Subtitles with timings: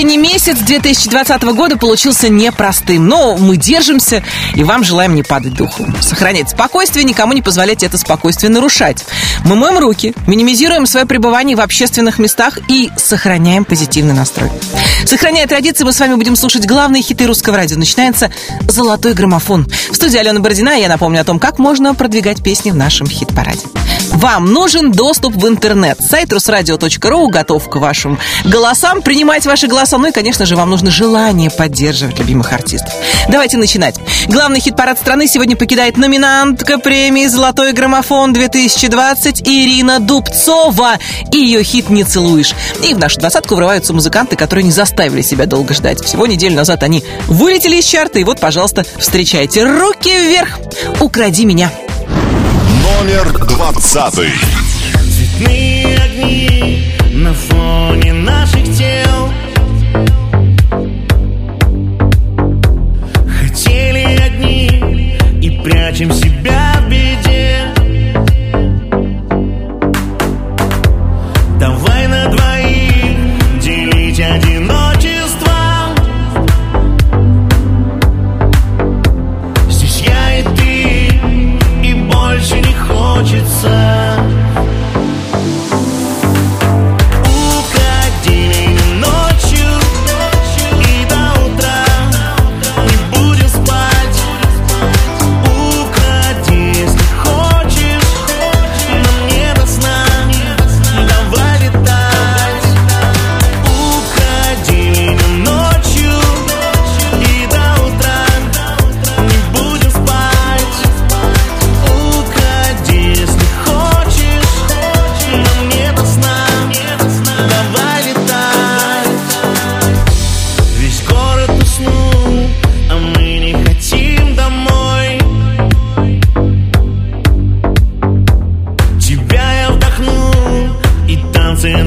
[0.00, 5.94] осенний месяц 2020 года получился непростым, но мы держимся и вам желаем не падать духом.
[6.00, 9.04] Сохранять спокойствие, никому не позволять это спокойствие нарушать.
[9.44, 14.50] Мы моем руки, минимизируем свое пребывание в общественных местах и сохраняем позитивный настрой.
[15.04, 17.76] Сохраняя традиции, мы с вами будем слушать главные хиты русского радио.
[17.76, 18.30] Начинается
[18.68, 19.66] «Золотой граммофон».
[19.90, 23.66] В студии Алена Бородина я напомню о том, как можно продвигать песни в нашем хит-параде.
[24.12, 26.00] Вам нужен доступ в интернет.
[26.00, 29.89] Сайт русрадио.ру готов к вашим голосам, принимать ваши голоса.
[29.98, 32.92] Ну и, конечно же, вам нужно желание поддерживать любимых артистов.
[33.28, 33.96] Давайте начинать.
[34.28, 40.98] Главный хит-парад страны сегодня покидает номинантка премии «Золотой граммофон 2020» Ирина Дубцова
[41.32, 42.54] и ее хит «Не целуешь».
[42.82, 46.00] И в нашу двадцатку врываются музыканты, которые не заставили себя долго ждать.
[46.04, 49.64] Всего неделю назад они вылетели из чарта, и вот, пожалуйста, встречайте.
[49.64, 50.58] Руки вверх!
[51.00, 51.70] «Укради меня».
[53.00, 54.32] Номер двадцатый.
[55.16, 59.19] Цветные огни на фоне наших тел
[65.70, 66.79] прячем себя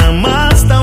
[0.03, 0.82] танцы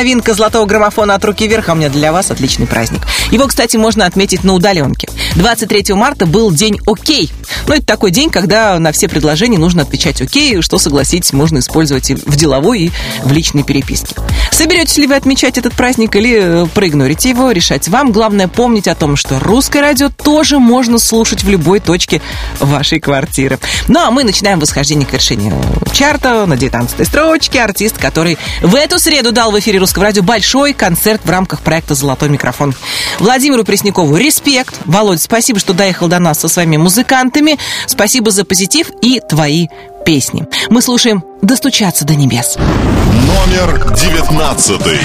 [0.00, 3.02] новинка золотого граммофона от руки вверх, а у меня для вас отличный праздник.
[3.30, 5.10] Его, кстати, можно отметить на удаленке.
[5.36, 7.30] 23 марта был день «Окей».
[7.66, 12.10] Ну, это такой день, когда на все предложения нужно отвечать «Окей», что, согласитесь, можно использовать
[12.10, 14.14] и в деловой, и в личной переписке.
[14.50, 18.10] Соберетесь ли вы отмечать этот праздник или э, проигнорите его, решать вам.
[18.10, 22.22] Главное помнить о том, что русское радио тоже можно слушать в любой точке
[22.58, 23.58] вашей квартиры.
[23.86, 27.60] Ну, а мы начинаем восхождение к вершине э, чарта на 19 строчке.
[27.60, 31.94] Артист, который в эту среду дал в эфире русского радио большой концерт в рамках проекта
[31.94, 32.74] «Золотой микрофон».
[33.18, 34.76] Владимиру Преснякову респект.
[34.84, 37.58] Володь, спасибо, что доехал до нас со своими музыкантами.
[37.86, 39.68] Спасибо за позитив и твои
[40.04, 40.46] песни.
[40.68, 42.56] Мы слушаем «Достучаться до небес».
[42.56, 44.98] Номер девятнадцатый.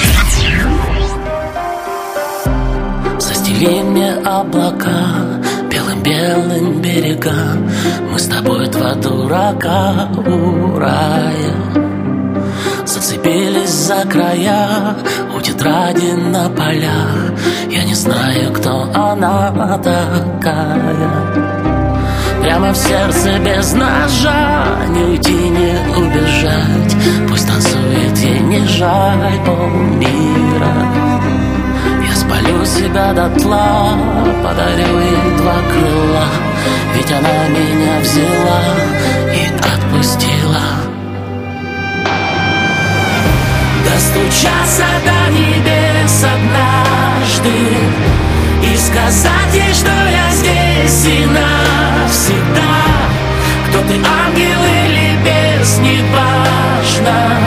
[3.19, 5.41] Застели мне облака
[5.71, 7.57] Белым-белым берега
[8.11, 11.84] Мы с тобой два дурака у рая
[12.85, 14.95] Зацепились за края
[15.35, 17.31] У тетради на полях.
[17.69, 21.45] Я не знаю, кто она такая.
[22.41, 26.95] Прямо в сердце без ножа Не уйти, не убежать.
[27.27, 30.75] Пусть танцует ей не жаль полмира
[32.07, 33.97] Я спалю себя дотла
[34.43, 36.25] Подарю ей два крыла.
[36.95, 38.61] Ведь она меня взяла
[39.33, 40.84] И отпустила
[44.35, 47.49] Достучаться до небес однажды
[48.61, 52.75] И сказать ей, что я здесь и навсегда
[53.69, 57.44] Кто ты, ангел или бес, неважно Гори,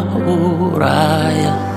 [0.00, 1.73] дурака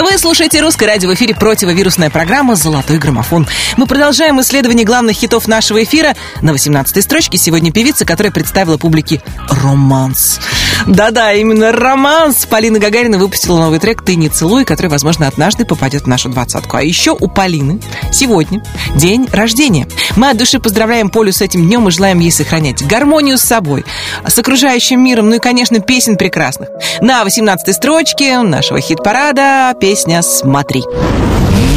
[0.00, 3.46] Вы слушаете «Русское радио» в эфире противовирусная программа «Золотой граммофон».
[3.76, 6.16] Мы продолжаем исследование главных хитов нашего эфира.
[6.40, 9.22] На 18-й строчке сегодня певица, которая представила публике
[9.62, 10.40] романс.
[10.86, 12.46] Да-да, именно романс.
[12.46, 16.76] Полина Гагарина выпустила новый трек «Ты не целуй», который, возможно, однажды попадет в нашу двадцатку.
[16.76, 17.80] А еще у Полины
[18.12, 18.62] сегодня
[18.96, 19.86] день рождения.
[20.16, 23.84] Мы от души поздравляем Полю с этим днем и желаем ей сохранять гармонию с собой,
[24.26, 26.68] с окружающим миром, ну и, конечно, песен прекрасных.
[27.00, 30.82] На 18-й строчке нашего хит-парада песня «Смотри».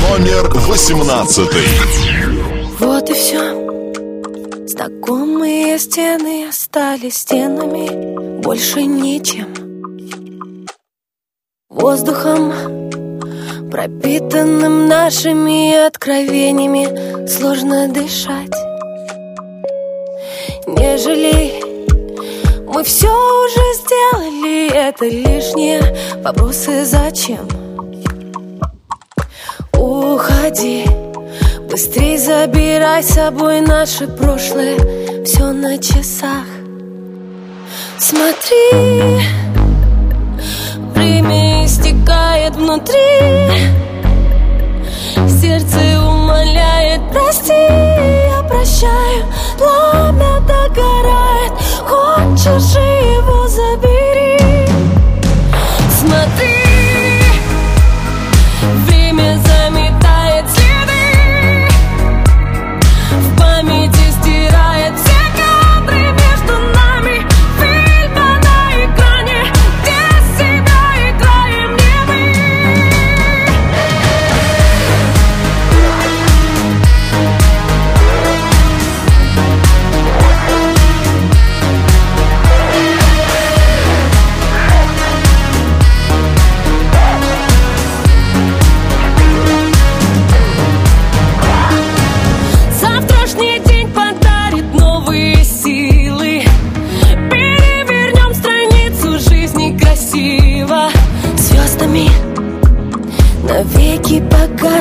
[0.09, 1.50] Номер 18.
[2.79, 3.63] Вот и все.
[4.67, 8.12] Знакомые стены остались стенами,
[8.44, 9.48] больше ничем.
[11.69, 12.51] Воздухом,
[13.72, 18.54] пропитанным нашими откровениями, сложно дышать.
[20.68, 21.63] Не жалей,
[22.68, 25.81] мы все уже сделали, это лишние
[26.22, 27.48] вопросы зачем?
[29.78, 30.86] Уходи,
[31.69, 36.62] быстрей забирай с собой наше прошлое, все на часах.
[37.98, 39.22] Смотри,
[40.94, 42.95] время истекает внутри,
[45.27, 49.25] сердце умоляет, прости, я прощаю,
[49.58, 51.53] пламя догорает,
[51.86, 54.42] хочешь его забери.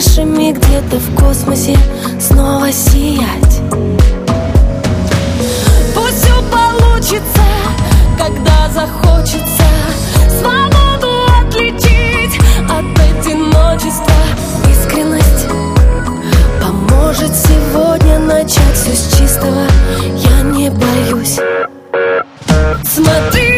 [0.02, 1.76] Погашими где-то в космосе
[2.20, 3.60] Снова сиять.
[5.94, 7.42] Пусть все получится,
[8.18, 9.64] когда захочется.
[10.40, 14.14] Свободу отличить от одиночества.
[14.70, 15.46] Искренность
[16.60, 19.66] Поможет сегодня начать все с чистого.
[20.00, 21.38] Я не боюсь.
[22.84, 23.51] Смотри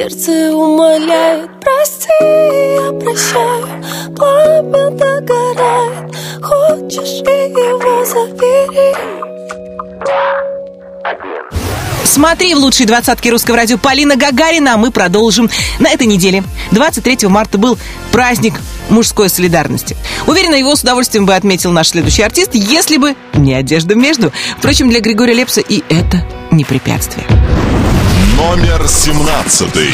[0.00, 3.84] Сердце умоляет, прости, я прощаю
[4.16, 8.96] Пламя догорает, хочешь и его забери
[12.06, 16.44] Смотри в лучшей двадцатке русского радио Полина Гагарина, а мы продолжим на этой неделе.
[16.70, 17.76] 23 марта был
[18.10, 18.54] праздник
[18.88, 19.98] мужской солидарности.
[20.26, 24.32] Уверена, его с удовольствием бы отметил наш следующий артист, если бы не одежда между.
[24.56, 27.26] Впрочем, для Григория Лепса и это не препятствие.
[28.40, 29.90] Номер семнадцатый.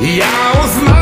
[0.00, 0.99] Я узнал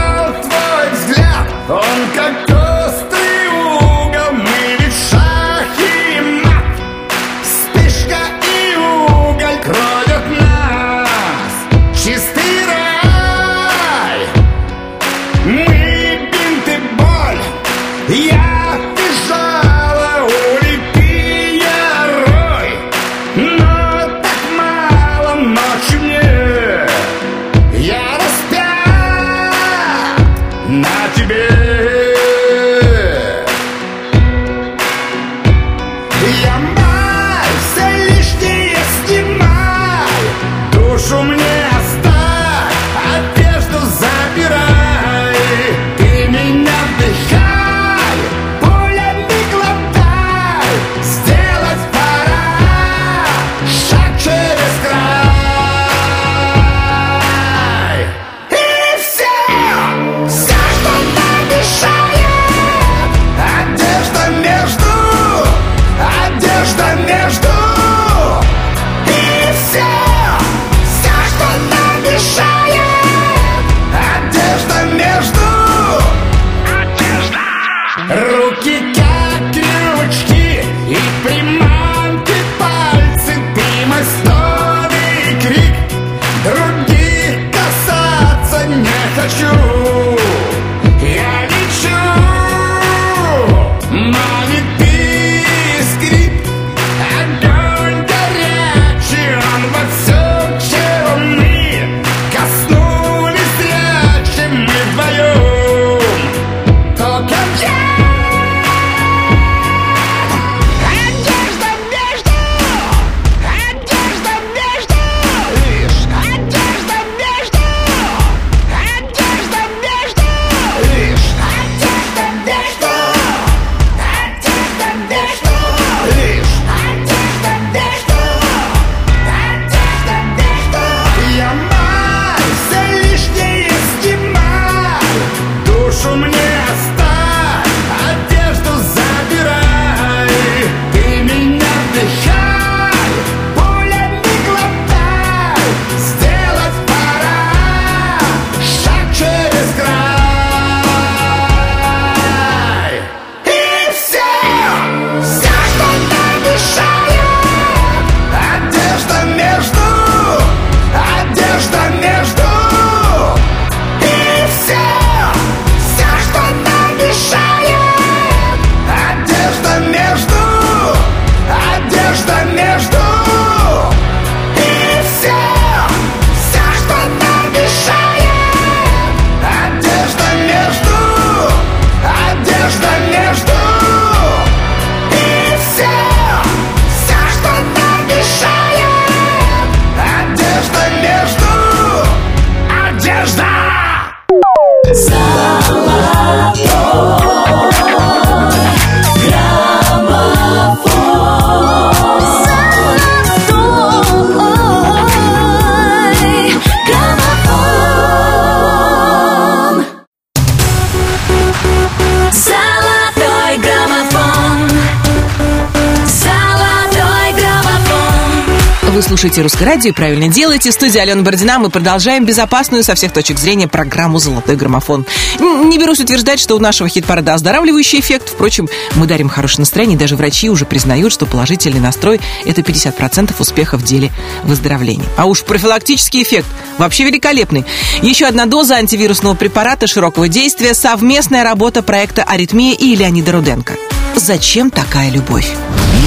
[219.19, 220.71] слушаете «Русское радио» и правильно делаете.
[220.71, 225.07] В студии Алена Бородина мы продолжаем безопасную со всех точек зрения программу «Золотой граммофон».
[225.41, 228.29] Не берусь утверждать, что у нашего хит-парада оздоравливающий эффект.
[228.29, 233.35] Впрочем, мы дарим хорошее настроение, и даже врачи уже признают, что положительный настрой– это 50%
[233.41, 234.13] успеха в деле
[234.45, 235.07] выздоровления.
[235.17, 236.47] А уж профилактический эффект
[236.79, 237.65] вообще великолепный.
[238.03, 243.75] Еще одна доза антивирусного препарата широкого действия– совместная работа проекта «Аритмия» и Леонида Руденко.
[244.15, 245.51] Зачем такая любовь?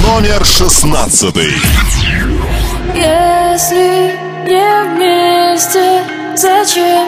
[0.02, 1.52] Номер шестнадцатый.
[3.52, 6.00] Если не вместе,
[6.34, 7.06] зачем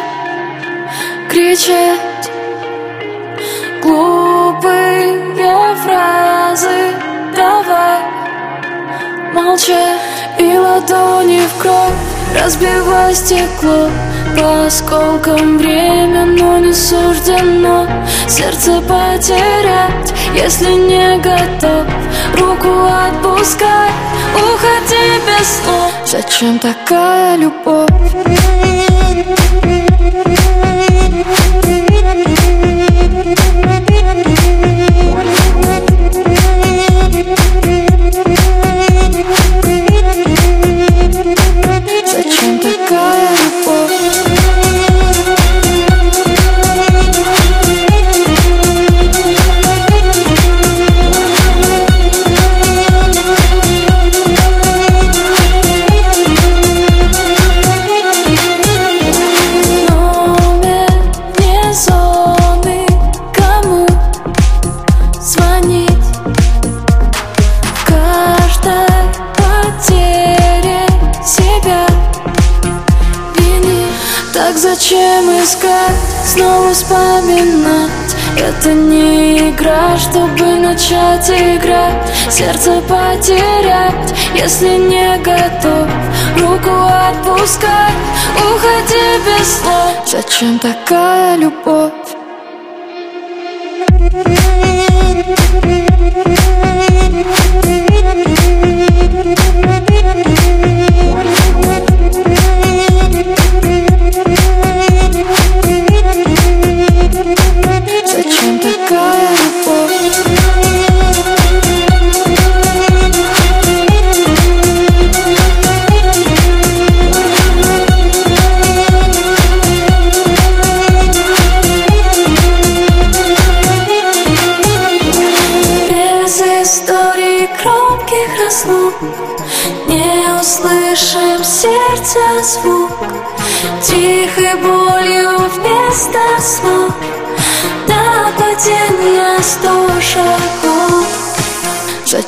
[1.30, 2.30] кричать
[3.82, 5.22] глупые
[5.76, 6.92] фразы?
[7.34, 8.00] Давай
[9.32, 10.00] молчать
[10.38, 13.90] И ладони в кровь Разбивай стекло
[14.36, 17.86] По осколкам время, но не суждено
[18.28, 21.86] Сердце потерять, если не готов
[22.36, 23.90] Руку отпускай,
[24.34, 28.73] уходи без слов Зачем такая любовь?
[75.44, 77.90] Искать, снова вспоминать.
[78.36, 82.08] Это не игра, чтобы начать играть.
[82.30, 85.86] Сердце потерять, если не готов.
[86.38, 88.00] Руку отпускать,
[88.36, 91.92] уходи без слов Зачем такая любовь?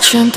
[0.07, 0.31] Зачем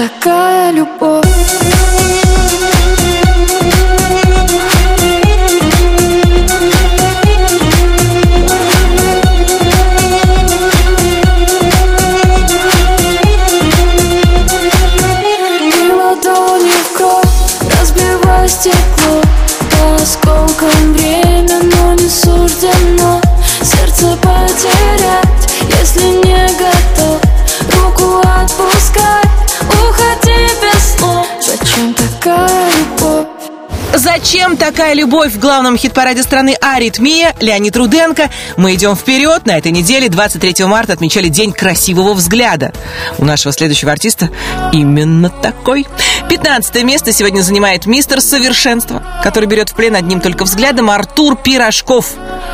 [34.80, 38.30] Такая любовь в главном хит-параде страны «Аритмия» Леонид Руденко?
[38.56, 39.46] Мы идем вперед.
[39.46, 42.72] На этой неделе, 23 марта, отмечали День красивого взгляда.
[43.18, 44.30] У нашего следующего артиста
[44.72, 45.86] именно такой.
[46.30, 52.14] 15 место сегодня занимает мистер Совершенство, который берет в плен одним только взглядом Артур Пирожков.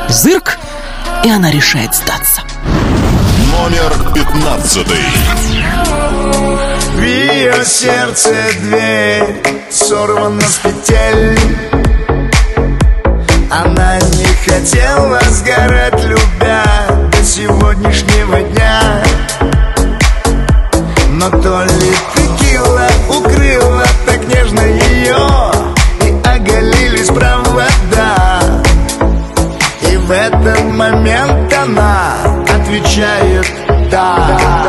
[0.09, 0.57] Зырк,
[1.23, 2.41] и она решает сдаться.
[3.51, 4.97] Номер пятнадцатый.
[6.95, 11.74] В ее сердце дверь сорвана с петель
[13.49, 16.63] Она не хотела сгорать, любя
[17.11, 19.03] до сегодняшнего дня.
[21.11, 25.51] Но то ли текила укрыла так нежно ее
[26.01, 28.41] И оголились провода.
[29.89, 32.15] И в этот момент она
[32.53, 33.45] отвечает
[33.91, 34.64] «да»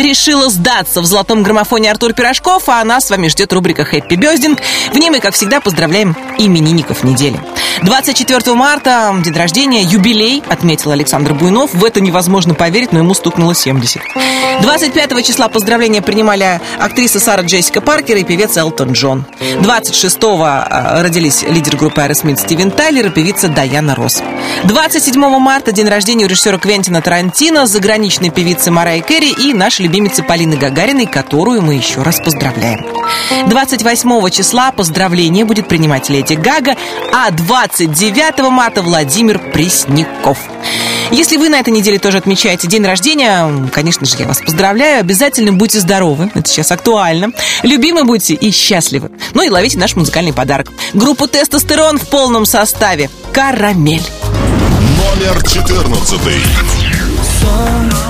[0.00, 1.00] решила сдаться.
[1.00, 4.60] В золотом граммофоне Артур Пирожков, а нас с вами ждет рубрика «Хэппи Бездинг».
[4.92, 7.40] В ней мы, как всегда, поздравляем именинников недели.
[7.82, 11.72] 24 марта, день рождения, юбилей, отметил Александр Буйнов.
[11.72, 14.02] В это невозможно поверить, но ему стукнуло 70.
[14.60, 19.24] 25 числа поздравления принимали актриса Сара Джессика Паркер и певец Элтон Джон.
[19.40, 24.22] 26-го э, родились лидер группы Аэросмит Стивен Тайлер и певица Даяна Росс.
[24.64, 30.22] 27 марта день рождения у режиссера Квентина Тарантино, заграничной певицы Мэрайи Кэри и нашей любимицы
[30.22, 32.84] Полины Гагариной, которую мы еще раз поздравляем.
[33.48, 36.76] 28 числа поздравление будет принимать Леди Гага,
[37.12, 37.30] а
[37.76, 40.38] 29 марта Владимир Пресняков.
[41.12, 45.00] Если вы на этой неделе тоже отмечаете день рождения, конечно же, я вас поздравляю.
[45.00, 46.30] Обязательно будьте здоровы.
[46.34, 47.30] Это сейчас актуально.
[47.62, 49.10] Любимы будьте и счастливы.
[49.34, 50.72] Ну и ловите наш музыкальный подарок.
[50.94, 53.08] Группу «Тестостерон» в полном составе.
[53.32, 54.02] «Карамель».
[54.98, 56.20] Номер 14.
[56.20, 58.09] Это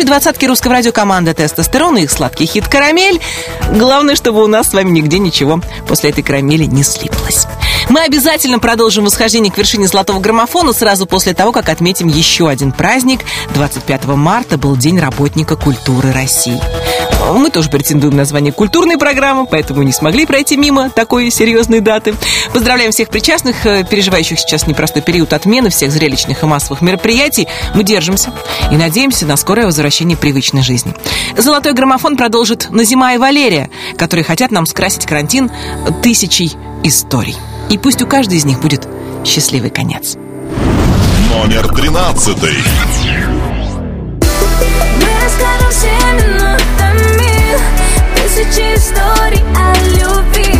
[0.00, 3.20] лучшей двадцатке русского радио команда «Тестостерон» и их сладкий хит «Карамель».
[3.74, 7.46] Главное, чтобы у нас с вами нигде ничего после этой карамели не слиплось.
[7.90, 12.70] Мы обязательно продолжим восхождение к вершине золотого граммофона сразу после того, как отметим еще один
[12.70, 13.22] праздник.
[13.52, 16.60] 25 марта был День работника культуры России.
[17.34, 22.14] Мы тоже претендуем на звание культурной программы, поэтому не смогли пройти мимо такой серьезной даты.
[22.52, 27.48] Поздравляем всех причастных, э, переживающих сейчас непростой период отмены всех зрелищных и массовых мероприятий.
[27.74, 28.32] Мы держимся
[28.70, 30.94] и надеемся на скорое возвращение привычной жизни.
[31.36, 35.50] Золотой граммофон продолжит Назима и Валерия, которые хотят нам скрасить карантин
[36.02, 36.52] тысячей
[36.84, 37.36] историй.
[37.70, 38.86] И пусть у каждой из них будет
[39.24, 40.16] счастливый конец.
[41.30, 42.56] Номер тринадцатый.
[48.16, 50.59] Тысячи историй о любви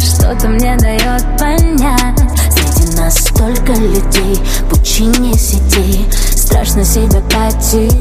[0.00, 2.18] что-то мне дает понять.
[2.50, 4.38] Среди нас столько людей
[4.70, 6.06] Пучине сети.
[6.34, 7.98] Страшно себя потерять.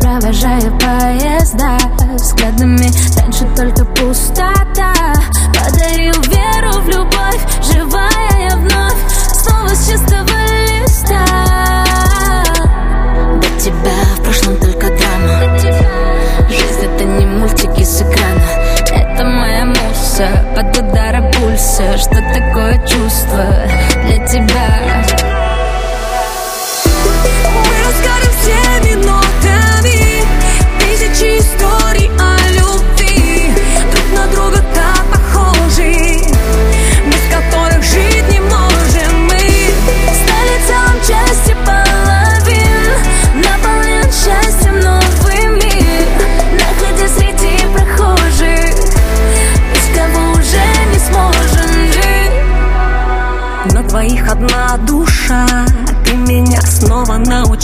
[0.00, 1.78] Провожаю поезда
[2.14, 2.90] Взглядами
[3.20, 4.92] раньше только пустота.
[5.54, 7.40] Подарил веру в любовь
[7.72, 8.96] Живая я вновь.
[9.32, 10.28] Снова с чистого
[10.82, 11.24] листа.
[13.40, 15.58] До тебя в прошлом только драма.
[16.48, 18.41] Жизнь это не мультики с экрана
[20.22, 23.44] муса под ударом пульса Что такое чувство
[24.04, 25.04] для тебя?
[27.50, 30.24] Мы расскажем всеми нотами
[30.78, 32.10] Тысячи историй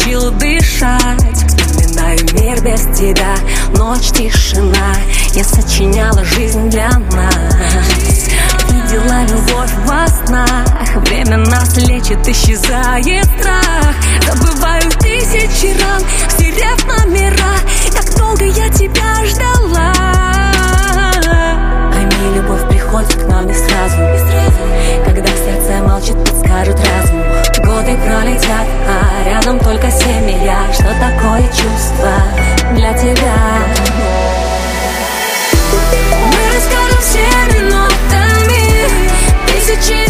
[0.08, 3.36] научил дышать Вспоминаю мир без тебя.
[3.76, 4.94] Ночь, тишина
[5.34, 8.28] Я сочиняла жизнь для нас.
[8.70, 13.94] Видела любовь во снах Время нас лечит, исчезает страх.
[14.26, 17.58] Забываю тысячи ран Стерев номера.
[17.94, 19.92] Как долго я тебя ждала.
[21.92, 23.96] Пойми, любовь приходит к нам не сразу.
[25.04, 27.22] Когда сердце молчит, подскажет разум.
[27.64, 30.60] Годы пролетят, а рядом только семья.
[30.72, 32.12] Что такое чувство
[32.74, 33.36] для тебя?
[36.32, 38.88] Мы расскажем всеми нотами
[39.46, 40.07] Тысячи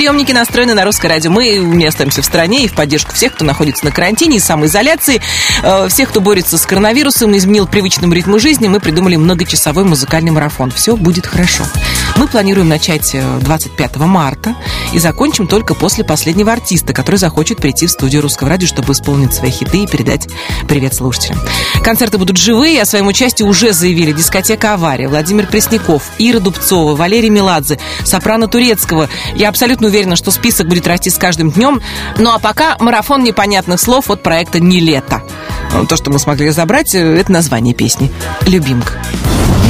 [0.00, 1.30] приемники настроены на русское радио.
[1.30, 5.20] Мы не остаемся в стране и в поддержку всех, кто находится на карантине и самоизоляции,
[5.62, 10.70] э, всех, кто борется с коронавирусом, изменил привычному ритму жизни, мы придумали многочасовой музыкальный марафон.
[10.70, 11.64] Все будет хорошо.
[12.16, 14.54] Мы планируем начать э, 25 марта
[14.94, 19.34] и закончим только после последнего артиста, который захочет прийти в студию русского радио, чтобы исполнить
[19.34, 20.28] свои хиты и передать
[20.66, 21.38] привет слушателям.
[21.84, 27.28] Концерты будут живые, о своем участии уже заявили дискотека «Авария», Владимир Пресняков, Ира Дубцова, Валерий
[27.28, 29.10] Меладзе, Сопрано Турецкого.
[29.34, 31.82] Я абсолютно уверена, что список будет расти с каждым днем.
[32.16, 35.22] Ну а пока марафон непонятных слов от проекта «Не лето».
[35.88, 38.10] То, что мы смогли разобрать, э, это название песни.
[38.46, 38.94] «Любимка».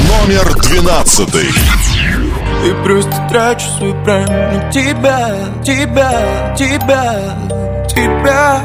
[0.09, 1.49] Номер двенадцатый.
[2.65, 7.19] И просто трачу свой прайм на тебя, тебя, тебя,
[7.89, 8.61] тебя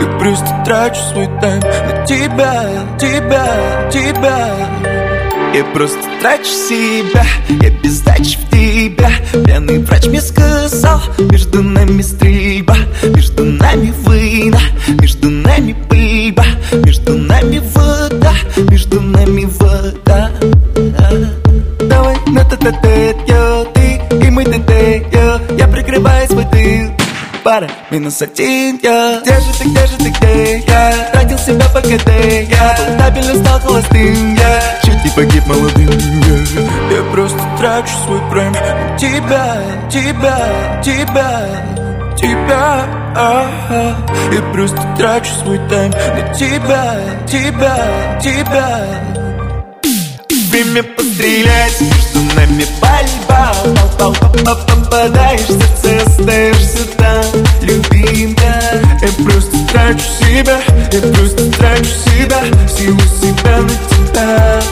[0.00, 2.64] И просто трачу свой тайм на тебя,
[2.98, 4.95] тебя, тебя
[5.54, 7.24] Я просто трачу себя,
[7.62, 9.10] я без дачи в тебя.
[9.44, 14.60] Пьяный врач мне сказал, между нами стрельба Между нами война,
[15.00, 16.44] между нами пыльба
[16.84, 18.34] Между нами вода,
[18.70, 20.30] между нами вода.
[21.80, 23.75] Давай на тет а тет
[27.46, 29.20] пара минус один, я.
[29.22, 31.10] Где же ты, где же ты, где я?
[31.12, 32.10] Тратил себя по КД,
[32.50, 33.10] я.
[33.14, 34.80] Был стал холостым, я.
[34.82, 36.96] Чуть не погиб молодым, я.
[36.96, 38.52] Я просто трачу свой прайм.
[38.98, 41.46] Тебя, тебя, тебя
[42.16, 43.96] Тебя, ага.
[44.32, 45.92] Я просто трачу свой тайм.
[45.92, 46.96] На тебя,
[47.28, 49.25] тебя, тебя
[50.56, 51.80] время пострелять.
[51.80, 53.54] Между нами пальба
[53.98, 57.24] пал, пал, пал, Попадаешь в сердце, остаешься там.
[57.60, 58.54] Любимка
[59.02, 60.58] Я просто трачу себя
[60.92, 64.62] Я просто трачу себя Силу себя на тебя.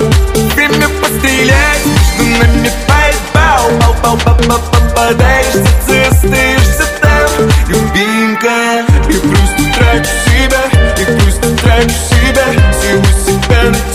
[0.55, 7.49] Время пострелять Между нами пальба пал, пал, пал, Попадаешь в сердце, остаешься там.
[7.69, 10.65] Любимка Я просто трачу себя
[10.99, 12.47] Я просто трачу себя
[12.81, 13.94] Силу себя на тебя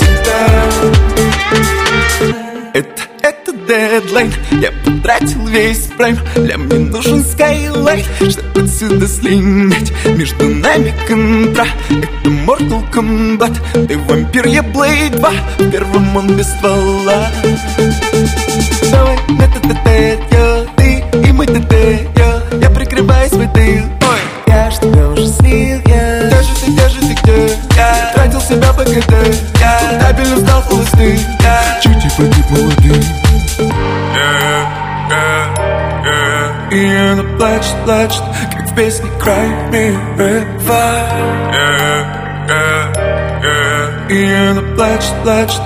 [3.45, 4.34] дедлайн.
[4.52, 6.17] Я потратил весь прайм.
[6.36, 9.91] Для мне нужен скайлайт Чтобы отсюда слинять.
[10.06, 11.65] Между нами контра.
[11.89, 13.88] Это Mortal Kombat.
[13.88, 17.28] Ты вампир, я Blade 2 В первом он без ствола.
[18.91, 21.71] Давай на тет я Ты и мы тет
[22.17, 22.43] я.
[22.62, 26.28] Я прикрываю свой тыл Ой, я ж тебя уже слил, я.
[26.28, 27.58] Где же ты, где же ты, где?
[27.75, 28.12] Я?
[28.15, 29.49] Тратил себя по КД
[37.39, 38.21] плачет, плачет,
[38.54, 40.60] как в песне Cry Me River
[44.10, 45.62] И она плачет, плачет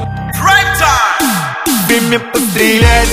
[1.87, 3.09] Время пострелять,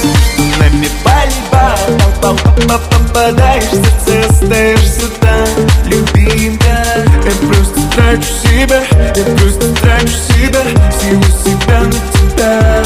[0.58, 1.74] нами пальба
[2.20, 2.36] Пал, пал,
[2.68, 3.64] пал, Попадаешь.
[3.64, 5.48] В сердце, остаешься там
[5.86, 8.82] Любимая, я просто трачу себя.
[9.16, 10.62] Я просто трачу себя.
[11.00, 12.84] Силу себя на тебя.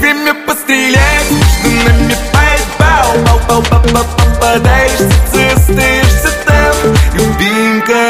[0.00, 1.30] Время пострелять,
[1.64, 6.74] нами пальба Пал, пал, пал, пал, Попадаешь в сердце, остаешься там.
[7.14, 8.02] Любимка,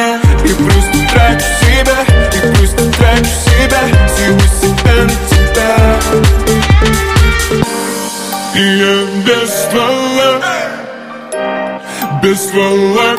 [0.44, 1.98] я просто трачу себя
[2.32, 3.82] Я просто трачу себя
[4.16, 5.70] Силу себя на тебя.
[8.54, 10.30] И я без ствола
[12.22, 13.10] Без ствола,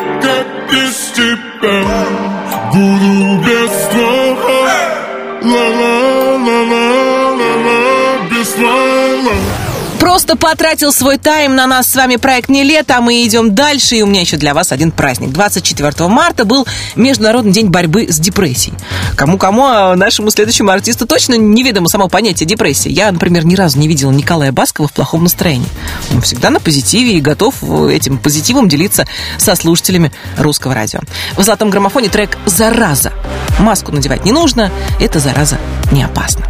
[10.32, 13.98] Просто потратил свой тайм на нас с вами проект «Не лето», а мы идем дальше,
[13.98, 15.32] и у меня еще для вас один праздник.
[15.32, 16.66] 24 марта был
[16.96, 18.74] Международный день борьбы с депрессией.
[19.18, 22.90] Кому-кому, а нашему следующему артисту точно неведомо само понятие депрессии.
[22.90, 25.68] Я, например, ни разу не видела Николая Баскова в плохом настроении.
[26.14, 29.06] Он всегда на позитиве и готов этим позитивом делиться
[29.38, 31.02] со слушателями русского радио.
[31.36, 33.12] В «Золотом граммофоне» трек «Зараза».
[33.60, 35.58] Маску надевать не нужно, эта зараза
[35.92, 36.48] не опасна.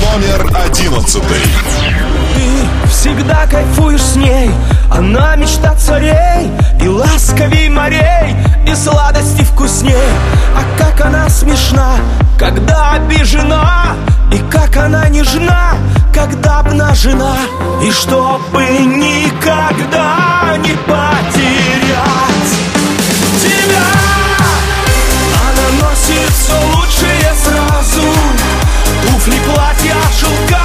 [0.00, 2.19] Номер одиннадцатый.
[3.00, 4.50] Всегда кайфуешь с ней.
[4.90, 6.50] Она мечта царей
[6.82, 8.36] И ласковей морей
[8.66, 9.94] И сладости вкусней.
[10.54, 11.96] А как она смешна
[12.38, 13.96] Когда обижена
[14.30, 15.78] И как она нежна
[16.12, 17.36] Когда обнажена.
[17.82, 22.50] И чтобы никогда не потерять
[23.40, 23.88] Тебя.
[25.48, 28.06] Она носит все лучшее сразу.
[29.06, 30.59] Туфли, платья, шелка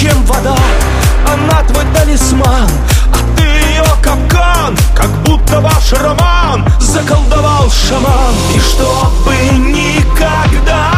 [0.00, 0.56] чем вода?
[1.26, 2.68] Она твой талисман,
[3.12, 8.34] а ты ее капкан Как будто ваш роман заколдовал шаман.
[8.54, 10.89] И чтобы никогда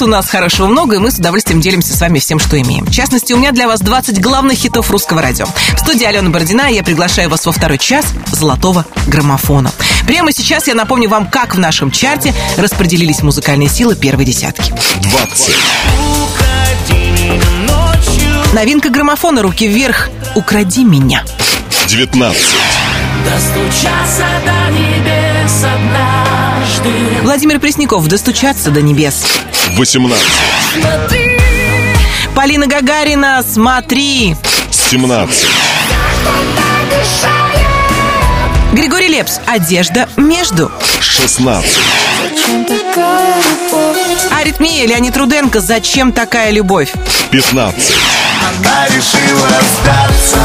[0.00, 2.84] У нас хорошего много, и мы с удовольствием делимся с вами всем, что имеем.
[2.84, 5.46] В частности, у меня для вас 20 главных хитов русского радио.
[5.46, 9.72] В студии Алена Бородина, и я приглашаю вас во второй час золотого граммофона.
[10.06, 14.72] Прямо сейчас я напомню вам, как в нашем чарте распределились музыкальные силы первой десятки.
[15.00, 15.54] 20.
[18.52, 21.24] Новинка граммофона «Руки вверх» «Укради меня».
[21.88, 22.36] 19.
[23.24, 25.17] Достучаться до небес
[27.28, 29.22] Владимир Пресняков «Достучаться до небес».
[29.76, 30.26] 18.
[32.34, 34.34] Полина Гагарина «Смотри».
[34.70, 35.46] 17.
[38.72, 40.72] Григорий Лепс «Одежда между».
[41.02, 41.70] 16.
[44.40, 46.94] Аритмия Леонид Руденко «Зачем такая любовь».
[47.30, 47.92] 15.
[48.40, 49.48] Она решила
[49.82, 50.38] сдаться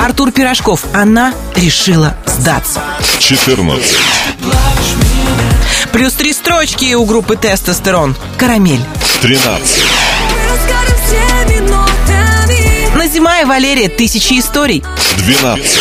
[0.00, 2.80] Артур Пирожков «Она решила сдаться».
[3.20, 3.96] 14.
[5.94, 8.16] Плюс три строчки у группы «Тестостерон».
[8.36, 8.84] «Карамель».
[9.22, 9.84] 13.
[12.96, 14.82] Назима и Валерия «Тысячи историй».
[15.18, 15.78] 12.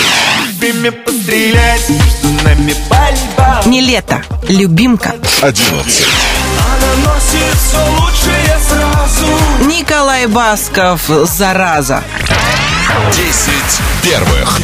[0.59, 4.21] Время пострелять между нами пальба Не лето.
[4.49, 5.15] Любимка.
[5.41, 6.05] 11.
[6.59, 12.03] Она носит все лучшее сразу Николай Басков «Зараза».
[13.15, 13.23] 10
[14.03, 14.61] первых.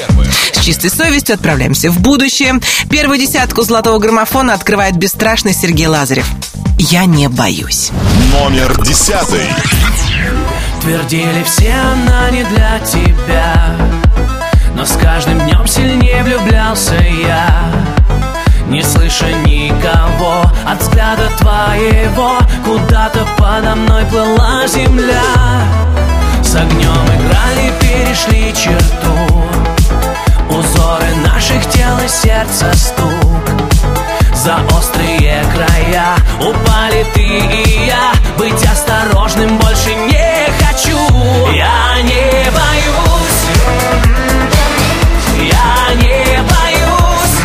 [0.70, 2.60] Чистой совестью отправляемся в будущее.
[2.92, 6.28] Первую десятку золотого граммофона открывает бесстрашный Сергей Лазарев.
[6.78, 7.90] Я не боюсь.
[8.32, 9.16] Номер 10.
[10.84, 13.76] Твердили все, она не для тебя
[14.76, 17.72] Но с каждым днем сильнее влюблялся я
[18.68, 25.24] Не слыша никого от взгляда твоего Куда-то подо мной плыла земля
[26.44, 29.50] С огнем играли, перешли черту
[30.50, 33.50] Узоры наших тел и сердца стук.
[34.34, 38.12] За острые края Упали ты и я.
[38.38, 40.98] Быть осторожным больше не хочу.
[41.54, 43.42] Я не боюсь.
[45.38, 47.38] Я не боюсь.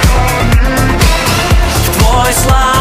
[1.98, 2.73] Твой сладкий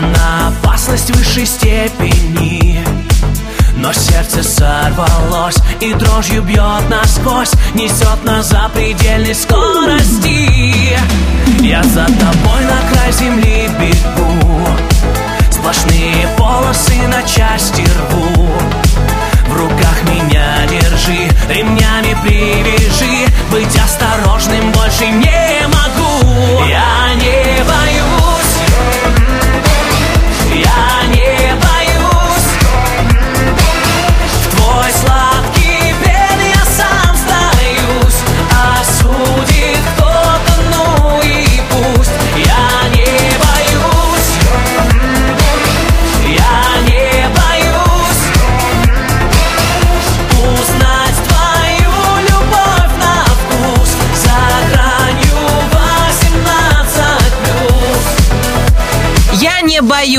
[0.00, 2.84] На опасность высшей степени.
[3.76, 10.98] Но сердце сорвалось и дрожью бьет насквозь Несет на запредельной скорости.
[11.60, 14.66] Я за тобой на край земли бегу
[15.50, 18.48] Сплошные полосы на части рву.
[19.48, 24.72] В руках меня держи, ремнями привяжи Быть осторожным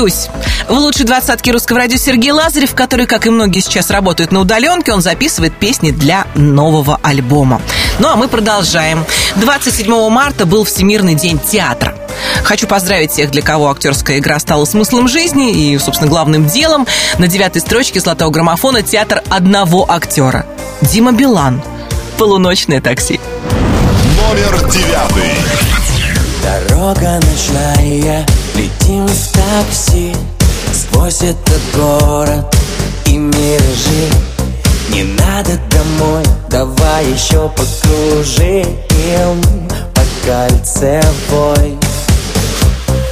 [0.02, 0.28] боюсь.
[0.68, 4.92] В лучшей двадцатке русского радио Сергей Лазарев, который, как и многие сейчас работают на удаленке,
[4.92, 7.60] он записывает песни для нового альбома.
[7.98, 9.04] Ну а мы продолжаем.
[9.36, 11.94] 27 марта был Всемирный день театра.
[12.42, 16.86] Хочу поздравить всех, для кого актерская игра стала смыслом жизни и, собственно, главным делом.
[17.18, 20.46] На девятой строчке золотого граммофона театр одного актера.
[20.80, 21.62] Дима Билан.
[22.18, 23.20] Полуночное такси.
[24.16, 25.72] Номер 9.
[26.42, 28.26] Дорога ночная,
[28.56, 30.14] летим в такси
[30.72, 32.56] Сквозь этот город
[33.06, 34.08] и миражи
[34.90, 39.40] Не надо домой, давай еще покружим
[39.94, 41.78] По кольцевой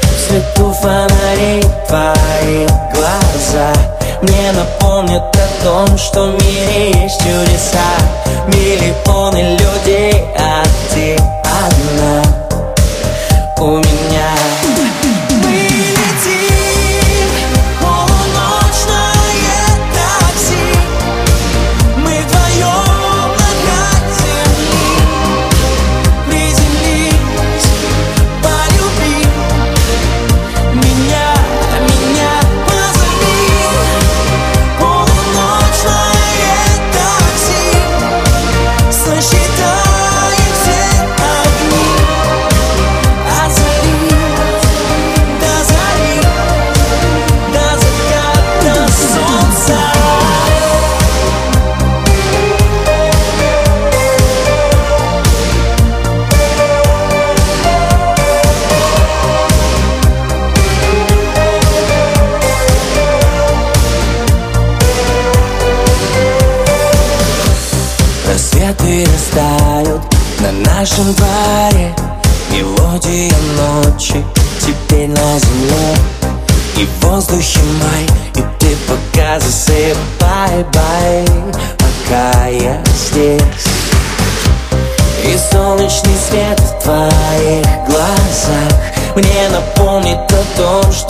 [0.03, 3.73] В свету фонарей твои глаза
[4.23, 7.91] Мне напомнят о том, что в мире есть чудеса.
[8.49, 10.63] Миллионы людей, а
[10.93, 12.23] ты одна.
[13.59, 14.00] У меня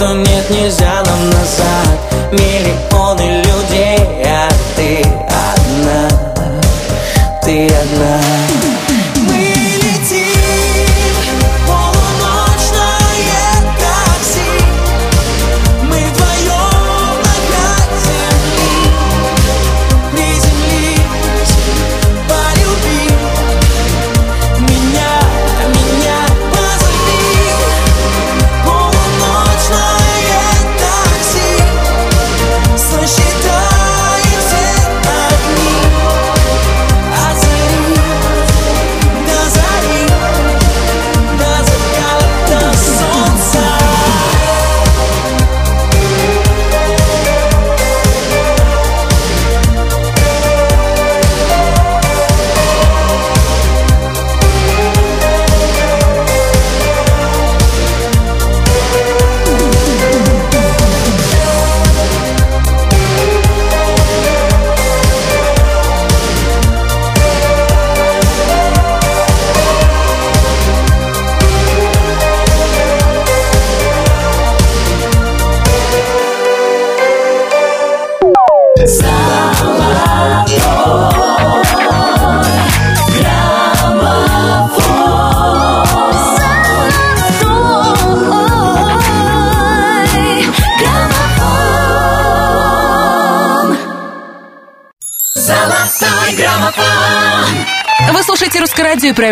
[0.01, 1.00] что нет, нельзя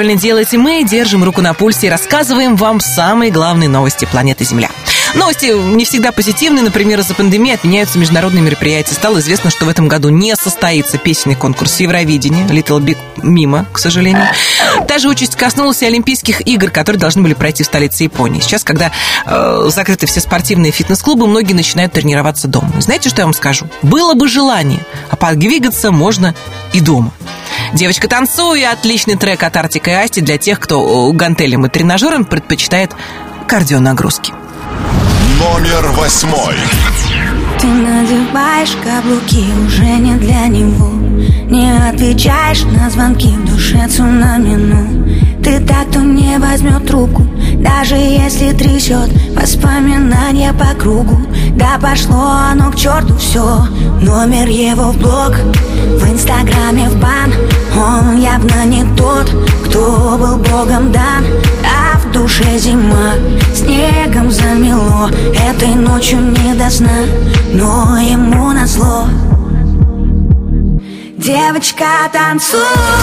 [0.08, 0.56] правильно делаете.
[0.56, 4.70] Мы держим руку на пульсе и рассказываем вам самые главные новости планеты Земля.
[5.14, 6.62] Новости не всегда позитивные.
[6.64, 8.94] Например, из-за пандемии отменяются международные мероприятия.
[8.94, 12.46] Стало известно, что в этом году не состоится песенный конкурс Евровидения.
[12.46, 14.24] Little Big мимо, к сожалению.
[14.86, 18.40] Та же участь коснулась и Олимпийских игр, которые должны были пройти в столице Японии.
[18.40, 18.90] Сейчас, когда
[19.26, 22.72] э, закрыты все спортивные фитнес-клубы, многие начинают тренироваться дома.
[22.80, 23.66] Знаете, что я вам скажу?
[23.82, 24.80] Было бы желание,
[25.10, 26.34] а подвигаться можно
[26.72, 27.12] и дома.
[27.72, 32.24] Девочка танцуя, отличный трек от Артика и Асти для тех, кто э, гантелем и тренажером
[32.24, 32.92] предпочитает
[33.46, 34.32] кардионагрузки.
[35.38, 36.56] Номер восьмой.
[37.60, 40.90] Ты надеваешь каблуки уже не для него.
[41.50, 45.08] Не отвечаешь на звонки в душе цунами, ну.
[45.42, 51.18] Ты так, кто не возьмет трубку Даже если трясет воспоминания по кругу.
[51.54, 53.66] Да пошло оно к черту все
[54.02, 55.32] Номер его в блог
[55.98, 57.32] В инстаграме в бан.
[57.76, 59.30] Он явно не тот,
[59.66, 61.24] кто был богом дан
[62.12, 63.14] душе зима.
[63.54, 65.08] Снегом замело
[65.48, 67.04] Этой ночью не до сна.
[67.52, 69.06] Но ему назло.
[71.16, 72.60] Девочка, танцуй,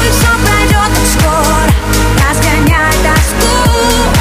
[0.09, 1.69] все пройдет так скоро
[2.17, 3.53] Разгоняй тоску,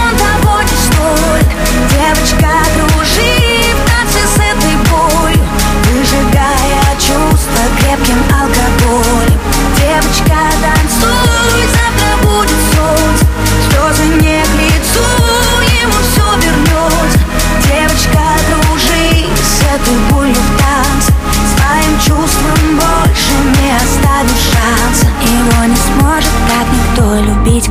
[0.02, 1.46] он того не стоит
[1.90, 3.34] Девочка, дружи
[3.72, 5.44] в танце с этой болью.
[5.84, 9.38] Выжигая чувства крепким алкоголем.
[9.78, 11.64] Девочка, танцуй,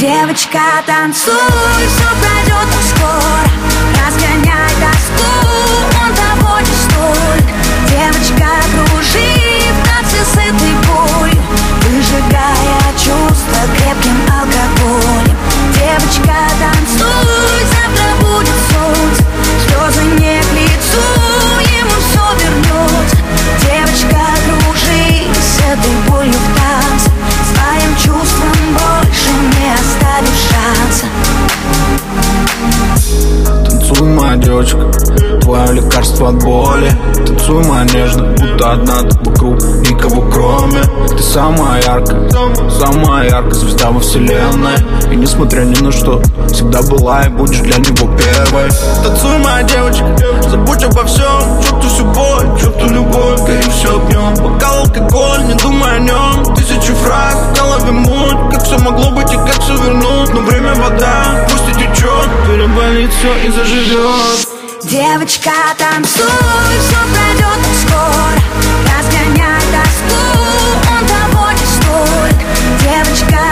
[0.00, 1.34] Девочка, танцуй,
[1.86, 3.50] все пройдет скоро.
[4.02, 5.39] Разгоняй тоску,
[41.30, 42.28] самая яркая,
[42.70, 44.74] самая яркая звезда во вселенной.
[45.12, 46.20] И несмотря ни на что,
[46.52, 48.68] всегда была и будешь для него первой.
[49.04, 50.04] Танцуй, моя девочка,
[50.48, 51.62] забудь обо всем.
[51.62, 56.92] Черту всю боль, черту любовь, гори все огнем Бокал алкоголь, не думай о нем Тысячи
[56.92, 60.34] фраз, в голове муть Как все могло быть и как все вернуть.
[60.34, 64.48] Но время вода, пусть и течет Переболит все и заживет
[64.82, 66.24] Девочка, танцуй,
[66.80, 68.39] все пройдет скоро
[73.10, 73.49] Девочка,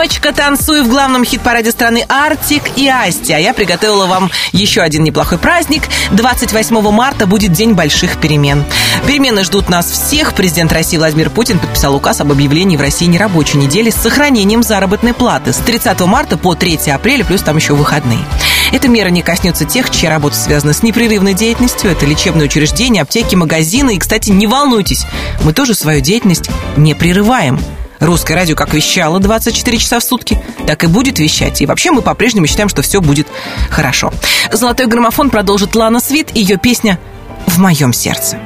[0.00, 3.34] Девочка, танцуй в главном хит-параде страны Артик и Асти.
[3.34, 5.82] А я приготовила вам еще один неплохой праздник.
[6.12, 8.64] 28 марта будет День больших перемен.
[9.06, 10.32] Перемены ждут нас всех.
[10.32, 15.12] Президент России Владимир Путин подписал указ об объявлении в России нерабочей недели с сохранением заработной
[15.12, 18.24] платы с 30 марта по 3 апреля, плюс там еще выходные.
[18.72, 21.90] Эта мера не коснется тех, чья работа связана с непрерывной деятельностью.
[21.90, 23.96] Это лечебные учреждения, аптеки, магазины.
[23.96, 25.04] И, кстати, не волнуйтесь,
[25.44, 26.48] мы тоже свою деятельность
[26.78, 27.60] не прерываем.
[28.00, 31.60] Русское радио как вещало 24 часа в сутки, так и будет вещать.
[31.60, 33.28] И вообще мы по-прежнему считаем, что все будет
[33.70, 34.12] хорошо.
[34.50, 36.98] Золотой граммофон продолжит Лана Свит, ее песня
[37.46, 38.38] «В моем сердце».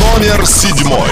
[0.00, 1.08] Номер седьмой.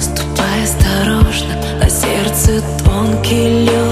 [0.00, 3.85] Ступай осторожно, на сердце тонкий лед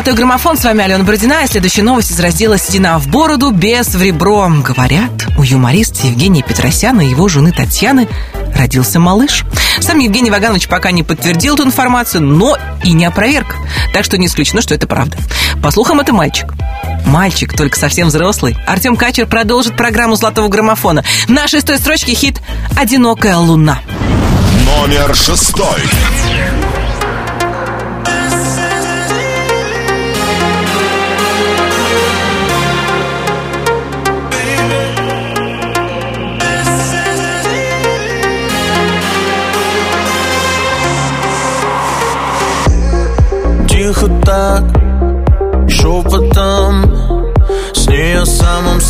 [0.00, 0.56] «Золотой граммофон».
[0.56, 1.44] С вами Алена Бородина.
[1.44, 4.50] И следующая новость из раздела «Седина в бороду, без в ребро».
[4.64, 8.08] Говорят, у юмориста Евгения Петросяна и его жены Татьяны
[8.56, 9.44] родился малыш.
[9.80, 13.54] Сам Евгений Ваганович пока не подтвердил эту информацию, но и не опроверг.
[13.92, 15.18] Так что не исключено, что это правда.
[15.62, 16.54] По слухам, это мальчик.
[17.04, 18.56] Мальчик, только совсем взрослый.
[18.66, 21.04] Артем Качер продолжит программу «Золотого граммофона».
[21.28, 22.40] На шестой строчке хит
[22.74, 23.80] «Одинокая луна».
[24.64, 25.82] Номер шестой.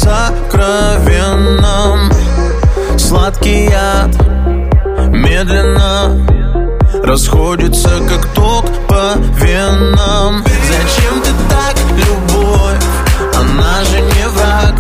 [0.01, 1.99] Сокровенном.
[2.99, 4.17] Сладкий яд
[5.09, 6.17] медленно
[7.05, 10.45] Расходится, как ток по венам.
[10.45, 12.85] Зачем ты так, любовь?
[13.37, 14.75] Она же не враг.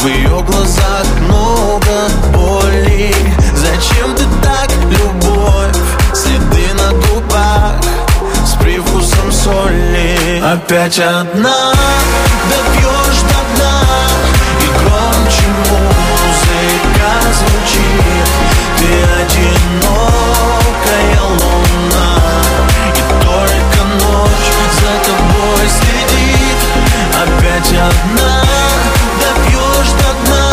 [0.00, 3.14] В ее глазах много боли.
[3.54, 5.76] Зачем ты так, любовь?
[6.14, 7.74] Следы на губах
[8.46, 10.40] С привкусом соли.
[10.40, 11.72] Опять одна
[12.48, 12.97] Допьешь
[19.20, 22.10] одинокая луна
[22.94, 26.60] И только ночь за тобой следит.
[27.14, 28.34] Опять одна
[29.20, 30.48] Допьешь до дна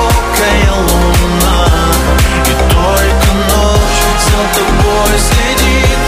[0.76, 1.60] луна
[2.46, 6.07] И только ночь за тобой следит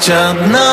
[0.00, 0.69] Опять одна Допьешь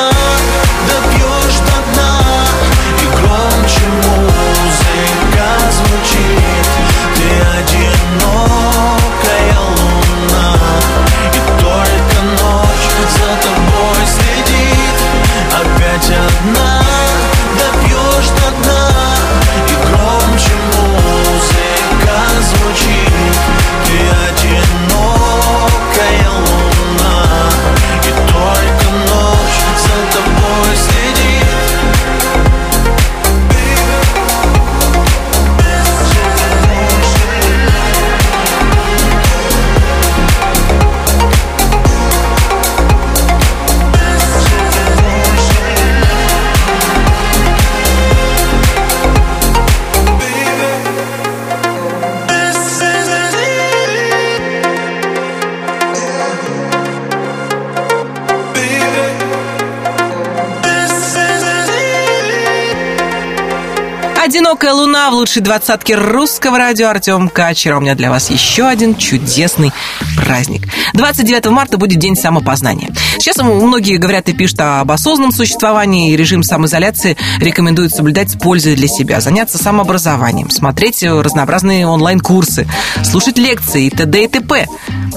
[65.10, 67.76] в лучшей двадцатке русского радио Артем Качер.
[67.76, 69.72] У меня для вас еще один чудесный
[70.16, 70.68] праздник.
[70.92, 72.90] 29 марта будет День самопознания.
[73.18, 78.74] Сейчас многие говорят и пишут об осознанном существовании, и режим самоизоляции рекомендуют соблюдать с пользой
[78.74, 82.68] для себя, заняться самообразованием, смотреть разнообразные онлайн-курсы,
[83.02, 84.24] слушать лекции и т.д.
[84.24, 84.66] и т.п.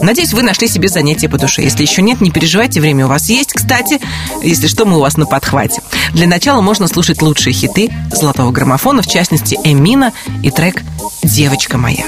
[0.01, 1.63] Надеюсь, вы нашли себе занятие по душе.
[1.63, 3.53] Если еще нет, не переживайте, время у вас есть.
[3.53, 3.99] Кстати,
[4.41, 5.81] если что, мы у вас на подхвате.
[6.13, 10.11] Для начала можно слушать лучшие хиты золотого граммофона, в частности, Эмина
[10.43, 10.81] и трек
[11.23, 12.05] «Девочка моя».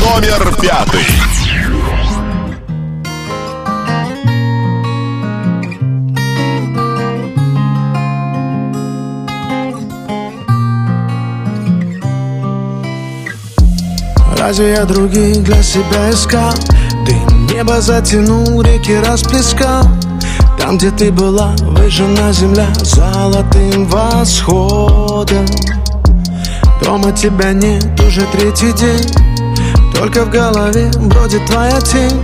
[0.00, 1.04] Номер пятый.
[14.38, 16.54] Разве я других для себя искал?
[17.04, 19.84] Дым небо затянул, реки расплескал
[20.68, 25.46] Там, где ты была, выжжена земля Золотым восходом.
[26.82, 29.10] Дома тебя нет уже третий день.
[29.94, 32.22] Только в голове бродит твоя тень.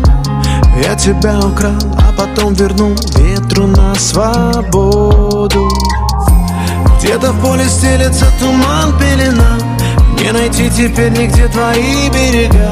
[0.87, 5.67] Я тебя украл, а потом вернул Ветру на свободу.
[6.99, 9.57] Где-то в поле стелется туман, пелена.
[10.23, 12.71] Не найти теперь нигде твои берега.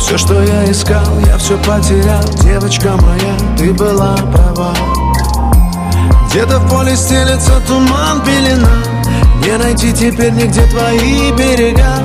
[0.00, 2.24] Все, что я искал, я все потерял.
[2.42, 4.74] Девочка моя, ты была права
[6.32, 8.70] Где-то в поле стелется туман, пелена
[9.44, 11.98] Не найти теперь нигде твои берега.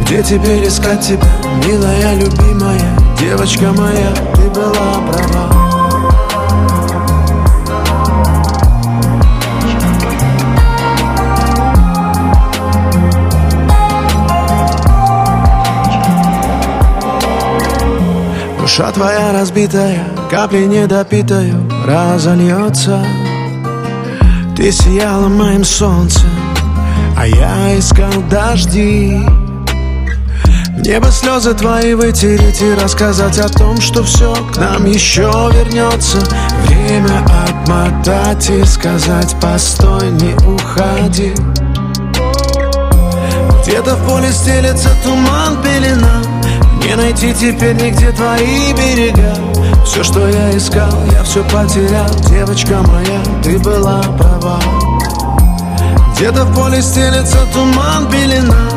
[0.00, 1.26] Где теперь искать тебя,
[1.66, 2.80] милая, любимая?
[3.20, 4.72] Девочка моя, ты была
[5.06, 5.50] права.
[18.58, 23.04] Душа твоя разбитая, капли недопитаю разольется
[24.64, 26.30] Ты сияла моим солнцем,
[27.18, 29.20] а я искал дожди.
[30.78, 36.16] Мне бы слезы твои вытереть и рассказать о том, что все к нам еще вернется
[36.66, 41.34] Время отмотать и сказать, постой, не уходи
[43.62, 46.22] Где-то в поле стелется туман, пелена.
[46.82, 49.53] Не найти теперь нигде твои берега
[49.84, 52.08] Все, что я искал, я все потерял.
[52.28, 54.58] Девочка моя, ты была права.
[56.16, 58.70] Где-то в поле стелется туман, пелена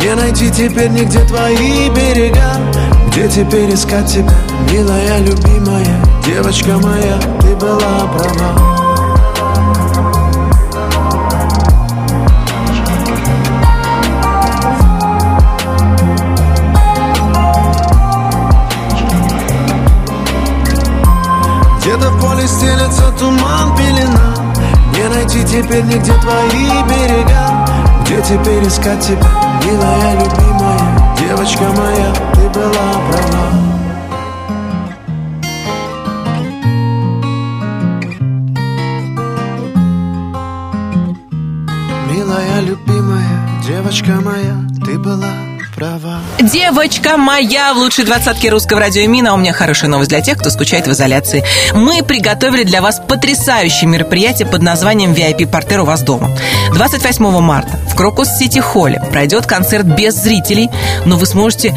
[0.00, 2.56] Не найти теперь нигде твои берега.
[3.08, 4.34] Где теперь искать тебя,
[4.70, 6.04] милая, любимая?
[6.24, 8.75] Девочка моя, ты была права
[22.46, 24.34] Поле стелется туман, пелена.
[24.94, 27.66] Не найти теперь нигде твои берега.
[28.04, 29.30] Где теперь искать тебя,
[29.64, 31.16] милая, любимая?
[31.18, 33.46] Девочка моя, ты была права.
[42.08, 45.45] Милая, любимая, девочка моя, ты была
[45.76, 46.20] права.
[46.40, 49.34] Девочка моя в лучшей двадцатке русского радио Мина.
[49.34, 51.44] У меня хорошая новость для тех, кто скучает в изоляции.
[51.74, 56.30] Мы приготовили для вас потрясающее мероприятие под названием VIP-портер у вас дома.
[56.72, 60.70] 28 марта в Крокус Сити Холле пройдет концерт без зрителей,
[61.04, 61.74] но вы сможете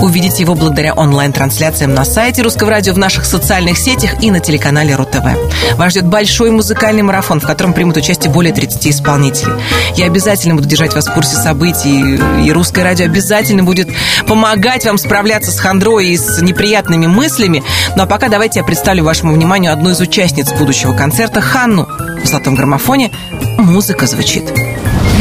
[0.00, 4.94] увидеть его благодаря онлайн-трансляциям на сайте Русского радио, в наших социальных сетях и на телеканале
[4.94, 5.76] РУ-ТВ.
[5.76, 9.54] Вас ждет большой музыкальный марафон, в котором примут участие более 30 исполнителей.
[9.96, 13.88] Я обязательно буду держать вас в курсе событий, и Русское радио обязательно будет
[14.26, 17.62] помогать вам справляться с хандрой и с неприятными мыслями.
[17.96, 21.88] Ну а пока давайте я представлю вашему вниманию одну из участниц будущего концерта Ханну.
[22.22, 23.10] В золотом граммофоне
[23.58, 24.44] музыка звучит.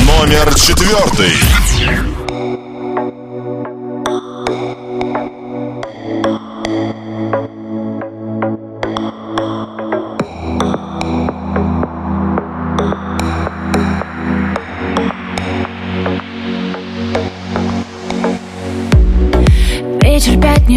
[0.05, 1.33] Номер четвертый.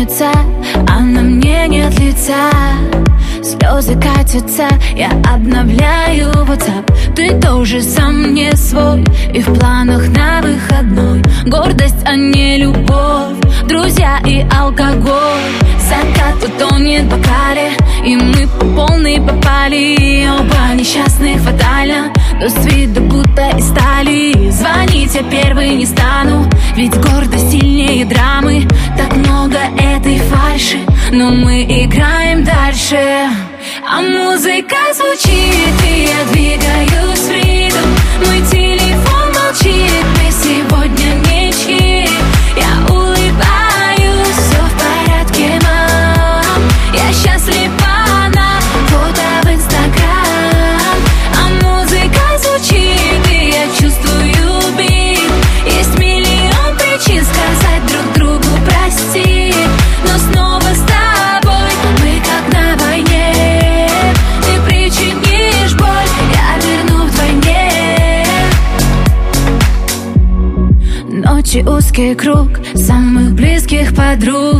[0.02, 0.32] Пятница,
[0.88, 2.50] а на мне нет лица.
[3.40, 7.14] Слезы катятся, я обновляю WhatsApp.
[7.14, 11.22] Ты тоже сам не свой И в планах на выходной.
[11.46, 13.36] Гордость, а не любовь
[13.68, 15.52] Друзья и алкоголь.
[15.88, 17.70] Закат утонет в бокале
[18.04, 20.26] И мы по полной попали.
[20.36, 24.50] Оба несчастных фатально Но с виду будто из стали.
[24.50, 28.66] Звонить я первый не стану Ведь гордость сильнее драмы.
[28.98, 30.78] Так много этой фальши
[31.12, 32.98] Но мы играем дальше.
[33.88, 37.88] А музыка звучит И я двигаюсь в ритм.
[38.26, 42.08] Мой телефон молчит Мы сегодня ничьи
[72.02, 74.56] Узкий круг самых близких подруг.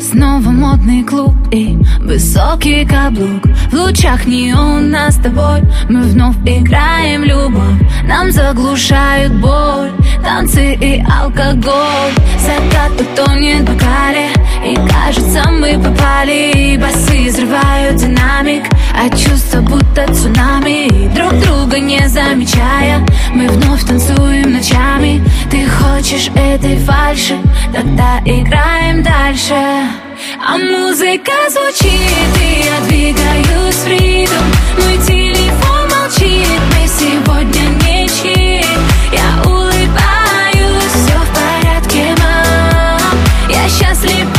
[0.00, 3.44] Снова модный клуб и высокий каблук.
[3.70, 7.80] В лучах неона с тобой Мы вновь играем любовь.
[8.08, 9.92] Нам заглушают боль
[10.24, 12.14] Танцы и алкоголь.
[12.40, 14.30] Закат утонет в бокале
[14.66, 16.76] И кажется мы попали.
[16.76, 18.64] Басы взрывают динамик
[18.96, 21.08] А чувства будто цунами.
[21.14, 27.36] Друг друга не замечая Мы вновь танцуем ночами ты хочешь этой фальши,
[27.72, 29.54] тогда играем дальше.
[29.54, 31.90] А музыка звучит,
[32.40, 34.44] и я двигаюсь в ритм.
[34.76, 38.64] Мой телефон молчит, мы сегодня не чьи.
[39.12, 43.18] Я улыбаюсь, все в порядке, мам.
[43.48, 44.37] Я счастлива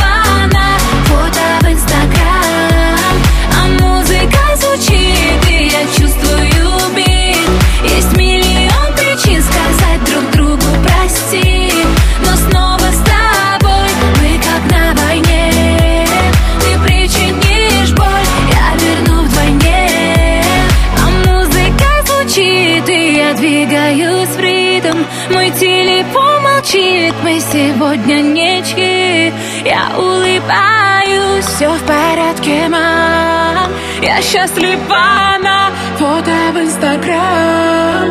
[27.80, 29.32] сегодня ничьи
[29.64, 33.70] Я улыбаюсь, все в порядке, мам.
[34.02, 38.10] Я счастлива на фото в Инстаграм.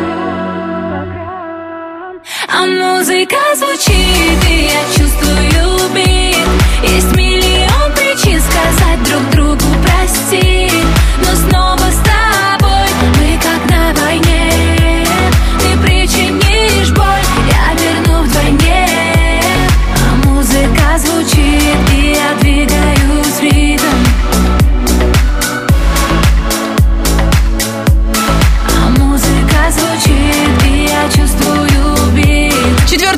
[2.52, 6.92] А музыка звучит, и я чувствую бит.
[6.92, 10.68] Есть миллион причин сказать друг другу прости
[11.18, 11.89] Но снова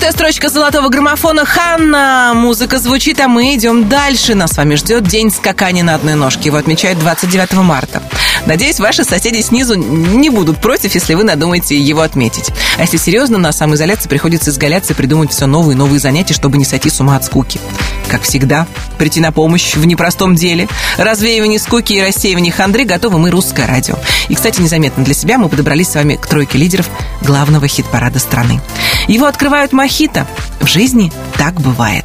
[0.02, 2.32] Четвертая строчка золотого граммофона Ханна.
[2.34, 4.34] Музыка звучит, а мы идем дальше.
[4.34, 6.46] Нас с вами ждет день скакания на одной ножке.
[6.46, 8.02] Его отмечают 29 марта.
[8.44, 12.50] Надеюсь, ваши соседи снизу не будут против, если вы надумаете его отметить.
[12.78, 16.58] А если серьезно, на самоизоляции приходится изгаляться и придумать все новые и новые занятия, чтобы
[16.58, 17.60] не сойти с ума от скуки.
[18.08, 18.66] Как всегда,
[18.98, 20.68] прийти на помощь в непростом деле.
[20.98, 23.94] Развеивание скуки и рассеивание хандры готовы мы, Русское радио.
[24.28, 26.90] И, кстати, незаметно для себя мы подобрались с вами к тройке лидеров
[27.20, 28.60] главного хит-парада страны.
[29.08, 30.26] Его открывают мохито.
[30.60, 32.04] В жизни так бывает.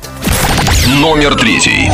[1.00, 1.92] Номер третий.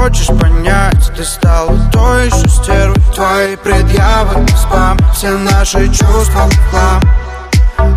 [0.00, 7.02] Хочешь понять, ты стала той еще стервой Твои предъявы, спам, все наши чувства в хлам.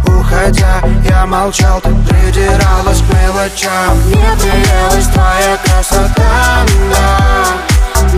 [0.08, 3.98] Уходя, я молчал, ты придиралась к мелочам.
[4.06, 7.46] Мне приелась твоя красота, да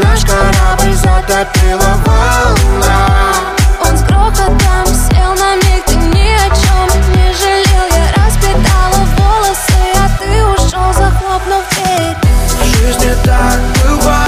[0.04, 3.08] Наш корабль затопила волна.
[3.82, 7.86] Он с грохотом сел на миг, ты ни о чем не жалел.
[7.92, 11.75] Я распитала волосы, а ты ушел, захлопнув
[12.86, 14.25] жизни так бывает,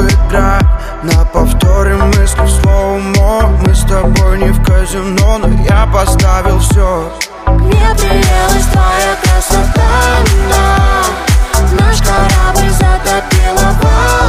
[0.00, 0.60] игра,
[1.02, 7.12] на повторе мысли в слоумо Мы с тобой не в казино, но я поставил все
[7.46, 11.84] Мне приелась твоя красота, да.
[11.84, 14.25] Наш корабль затопила волна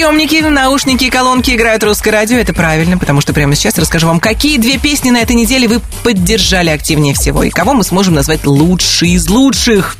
[0.00, 2.38] приемники, наушники и колонки играют русское радио.
[2.38, 5.82] Это правильно, потому что прямо сейчас расскажу вам, какие две песни на этой неделе вы
[6.02, 9.98] поддержали активнее всего и кого мы сможем назвать лучший из лучших.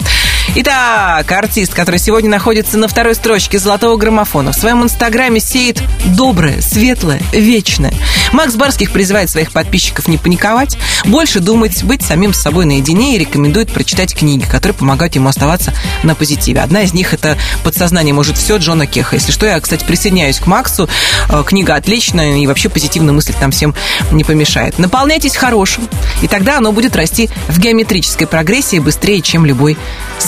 [0.57, 5.83] Итак, артист, который сегодня находится на второй строчке золотого граммофона, в своем инстаграме сеет
[6.17, 7.95] доброе, светлое, вечное.
[8.33, 13.19] Макс Барских призывает своих подписчиков не паниковать, больше думать, быть самим с собой наедине и
[13.19, 15.73] рекомендует прочитать книги, которые помогают ему оставаться
[16.03, 16.61] на позитиве.
[16.61, 19.17] Одна из них это «Подсознание может все» Джона Кеха.
[19.17, 20.89] Если что, я, кстати, присоединяюсь к Максу.
[21.29, 23.75] Э, Книга отличная, и вообще позитивно мыслить там всем
[24.11, 24.79] не помешает.
[24.79, 25.89] Наполняйтесь хорошим,
[26.23, 29.77] и тогда оно будет расти в геометрической прогрессии быстрее, чем любой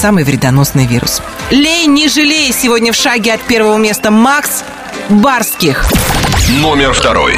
[0.03, 1.23] самый вредоносный вирус.
[1.51, 4.65] Лей, не жалей, сегодня в шаге от первого места Макс
[5.09, 5.87] Барских.
[6.61, 7.37] Номер второй.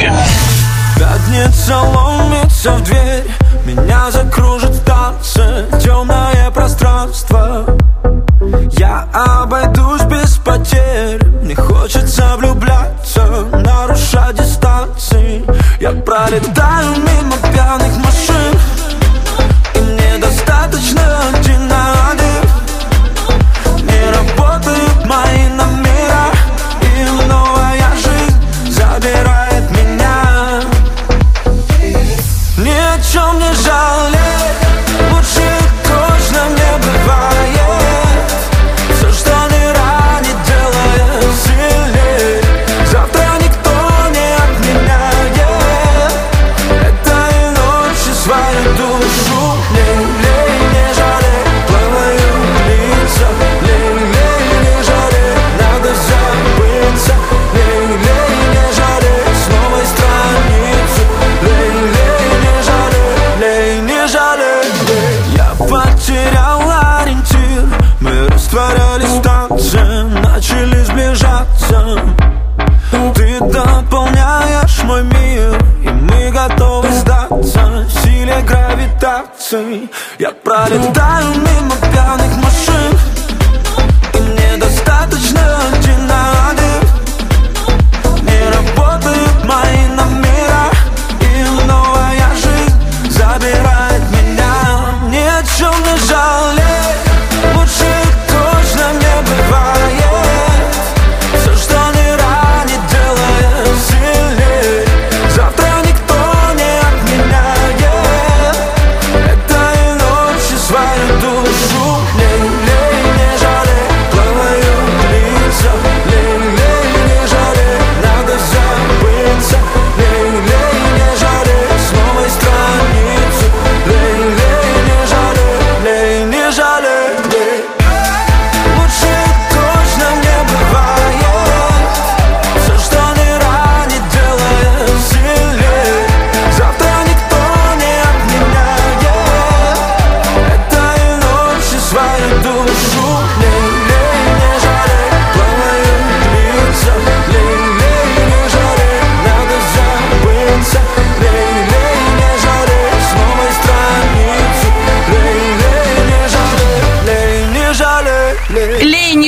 [0.96, 3.24] Пятница ломится в дверь
[3.66, 7.66] Меня закружит в танце Темное пространство
[8.78, 15.44] Я обойдусь без потерь Мне хочется влюбляться Нарушать дистанции
[15.80, 18.43] Я пролетаю мимо пьяных машин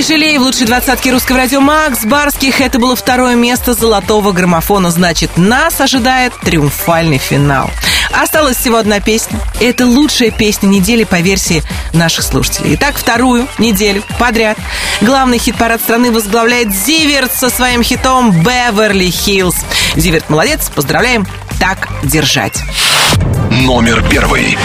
[0.07, 2.61] жалей в лучшей двадцатке русского радио Макс Барских.
[2.61, 4.91] Это было второе место золотого граммофона.
[4.91, 7.71] Значит, нас ожидает триумфальный финал.
[8.13, 9.41] Осталась всего одна песня.
[9.61, 11.63] Это лучшая песня недели по версии
[11.93, 12.75] наших слушателей.
[12.75, 14.59] Итак, вторую неделю подряд
[15.01, 19.57] главный хит-парад страны возглавляет Зиверт со своим хитом «Беверли Хиллз».
[19.97, 21.27] Зиверт молодец, поздравляем,
[21.59, 22.63] так держать.
[23.51, 24.57] Номер первый.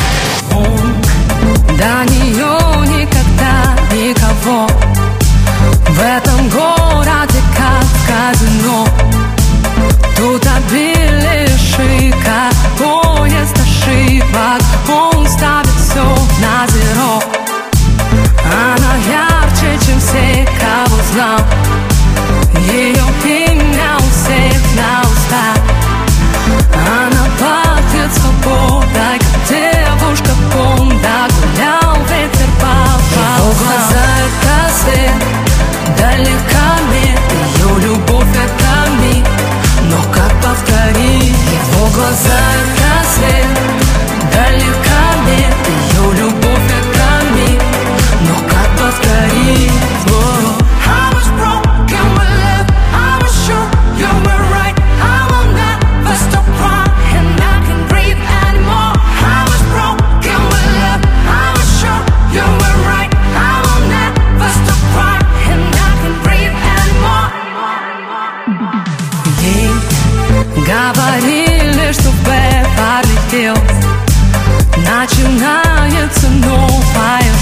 [1.77, 2.50] До нее
[5.91, 8.87] В этом городе как казино
[10.15, 14.61] Тут обилие шика Поезд ошибок.
[14.89, 16.03] Он ставит все
[16.41, 17.21] на зеро.
[18.43, 21.70] Она ярче, чем все, кого знал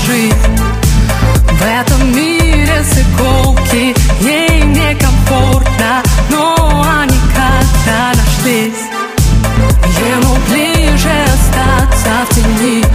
[0.09, 0.33] жить
[1.51, 8.87] В этом мире с иголки Ей некомфортно, но они когда-то нашлись.
[10.09, 12.88] Ему ближе остаться в тени.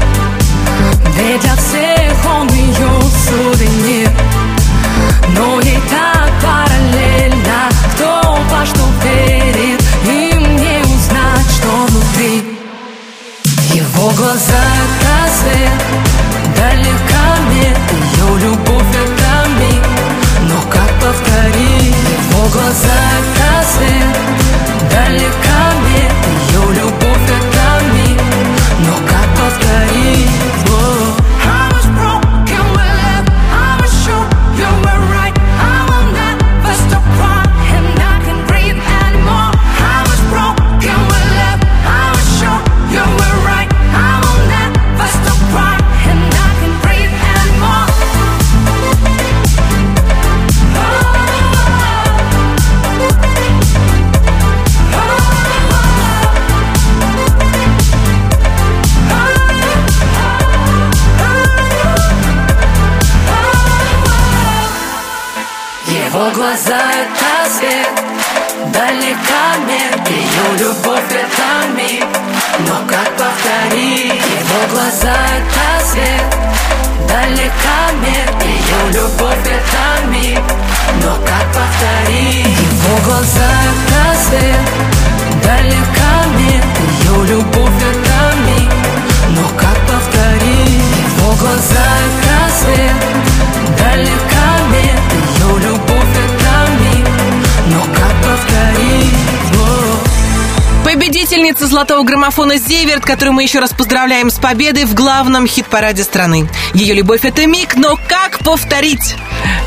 [101.85, 106.49] Золотого граммофона «Зеверт», которую мы еще раз поздравляем с победой в главном хит-параде страны.
[106.73, 109.17] Ее любовь– это миг, но как повторить?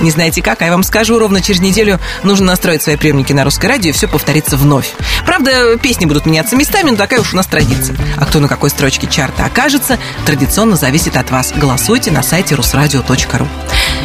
[0.01, 3.43] Не знаете как, а я вам скажу, ровно через неделю нужно настроить свои приемники на
[3.43, 4.93] русское радио, и все повторится вновь.
[5.27, 7.95] Правда, песни будут меняться местами, но такая уж у нас традиция.
[8.17, 11.53] А кто на какой строчке чарта окажется, традиционно зависит от вас.
[11.55, 13.47] Голосуйте на сайте русрадио.ру.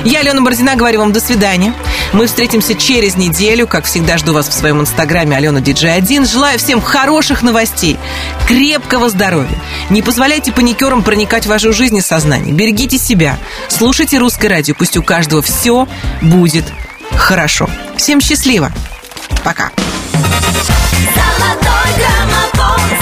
[0.04, 1.72] Я, Алена Бородина, говорю вам до свидания.
[2.12, 3.66] Мы встретимся через неделю.
[3.68, 6.26] Как всегда, жду вас в своем инстаграме Алена Диджей 1.
[6.26, 7.96] Желаю всем хороших новостей,
[8.48, 9.56] крепкого здоровья.
[9.90, 12.52] Не позволяйте паникерам проникать в вашу жизнь и сознание.
[12.52, 13.38] Берегите себя.
[13.68, 14.74] Слушайте русское радио.
[14.74, 15.86] Пусть у каждого все
[16.20, 16.64] будет
[17.16, 17.70] хорошо.
[17.96, 18.72] Всем счастливо.
[19.44, 19.70] Пока.
[21.14, 23.01] Золотой граммофон.